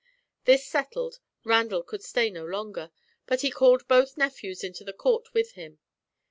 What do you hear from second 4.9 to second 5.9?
court with him.